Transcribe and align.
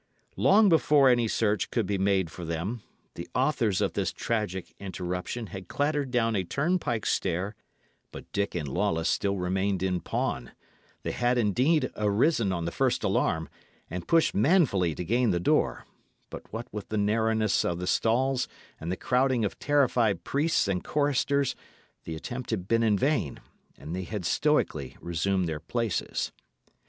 Long 0.35 0.67
before 0.67 1.09
any 1.09 1.27
search 1.27 1.69
could 1.69 1.85
be 1.85 1.99
made 1.99 2.31
for 2.31 2.43
them, 2.43 2.81
the 3.13 3.29
authors 3.35 3.81
of 3.81 3.93
this 3.93 4.11
tragic 4.11 4.73
interruption 4.79 5.45
had 5.53 5.67
clattered 5.67 6.09
down 6.09 6.35
a 6.35 6.43
turnpike 6.43 7.05
stair 7.05 7.53
and 7.53 7.53
decamped 7.53 7.63
by 7.63 7.65
a 7.69 7.85
postern 7.85 7.93
door. 7.93 8.11
But 8.11 8.31
Dick 8.31 8.55
and 8.55 8.67
Lawless 8.97 9.09
still 9.09 9.37
remained 9.37 9.83
in 9.83 9.99
pawn; 10.01 10.53
they 11.03 11.11
had, 11.11 11.37
indeed, 11.37 11.91
arisen 11.95 12.51
on 12.51 12.65
the 12.65 12.71
first 12.71 13.03
alarm, 13.03 13.47
and 13.91 14.07
pushed 14.07 14.33
manfully 14.33 14.95
to 14.95 15.05
gain 15.05 15.29
the 15.29 15.39
door; 15.39 15.85
but 16.31 16.51
what 16.51 16.65
with 16.73 16.89
the 16.89 16.97
narrowness 16.97 17.63
of 17.63 17.77
the 17.77 17.85
stalls 17.85 18.47
and 18.79 18.91
the 18.91 18.97
crowding 18.97 19.45
of 19.45 19.59
terrified 19.59 20.23
priests 20.23 20.67
and 20.67 20.83
choristers, 20.83 21.55
the 22.05 22.15
attempt 22.15 22.49
had 22.49 22.67
been 22.67 22.81
in 22.81 22.97
vain, 22.97 23.39
and 23.77 23.95
they 23.95 24.05
had 24.05 24.25
stoically 24.25 24.97
resumed 24.99 25.47
their 25.47 25.59
places. 25.59 26.31